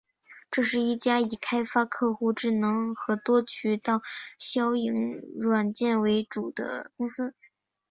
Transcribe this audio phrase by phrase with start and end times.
[0.49, 4.01] 这是一家以开发客户智能和多渠道营
[4.39, 4.71] 销
[5.39, 7.35] 软件为主的公司。